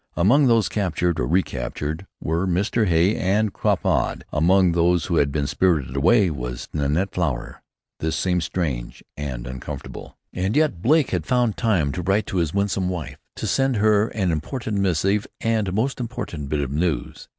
Among 0.17 0.47
those 0.47 0.67
captured, 0.67 1.19
or 1.19 1.27
recaptured, 1.27 2.07
were 2.19 2.47
Mr. 2.47 2.87
Hay 2.87 3.15
and 3.15 3.53
Crapaud. 3.53 4.23
Among 4.33 4.71
those 4.71 5.05
who 5.05 5.17
had 5.17 5.31
been 5.31 5.45
spirited 5.45 5.95
away 5.95 6.31
was 6.31 6.67
Nanette 6.73 7.13
Flower. 7.13 7.61
This 7.99 8.15
seemed 8.15 8.41
strange 8.41 9.03
and 9.15 9.45
unaccountable. 9.47 10.17
And 10.33 10.55
yet 10.55 10.81
Blake 10.81 11.11
had 11.11 11.27
found 11.27 11.55
time 11.55 11.91
to 11.91 12.01
write 12.01 12.25
to 12.25 12.37
his 12.37 12.51
winsome 12.51 12.89
wife, 12.89 13.17
to 13.35 13.45
send 13.45 13.75
her 13.75 14.07
an 14.07 14.31
important 14.31 14.79
missive 14.79 15.27
and 15.39 15.71
most 15.71 15.99
important 15.99 16.49
bit 16.49 16.61
of 16.61 16.71
news. 16.71 17.27